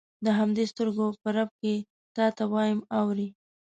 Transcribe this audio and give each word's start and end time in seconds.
د 0.25 0.27
همدې 0.39 0.63
سترګو 0.71 1.07
په 1.21 1.29
رپ 1.35 1.49
کې 1.61 1.75
تا 2.15 2.25
ته 2.37 2.43
وایم 2.53 2.79
اورې. 2.99 3.27